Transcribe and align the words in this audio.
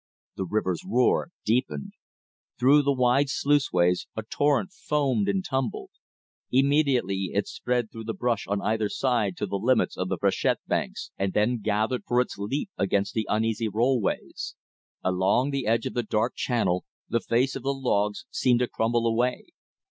The 0.35 0.45
river's 0.47 0.81
roar 0.83 1.29
deepened. 1.45 1.93
Through 2.57 2.81
the 2.81 2.91
wide 2.91 3.29
sluice 3.29 3.71
ways 3.71 4.07
a 4.15 4.23
torrent 4.23 4.71
foamed 4.71 5.29
and 5.29 5.45
tumbled. 5.45 5.91
Immediately 6.51 7.29
it 7.35 7.47
spread 7.47 7.91
through 7.91 8.05
the 8.05 8.15
brush 8.15 8.47
on 8.47 8.63
either 8.63 8.89
side 8.89 9.37
to 9.37 9.45
the 9.45 9.57
limits 9.59 9.95
of 9.95 10.09
the 10.09 10.17
freshet 10.17 10.57
banks, 10.65 11.11
and 11.19 11.33
then 11.33 11.59
gathered 11.61 12.01
for 12.07 12.19
its 12.19 12.39
leap 12.39 12.71
against 12.79 13.13
the 13.13 13.27
uneasy 13.29 13.69
rollways. 13.69 14.55
Along 15.03 15.51
the 15.51 15.67
edge 15.67 15.85
of 15.85 15.93
the 15.93 16.01
dark 16.01 16.33
channel 16.35 16.83
the 17.07 17.19
face 17.19 17.55
of 17.55 17.61
the 17.61 17.69
logs 17.71 18.25
seemed 18.31 18.61
to 18.61 18.67
crumble 18.67 19.05
away. 19.05 19.45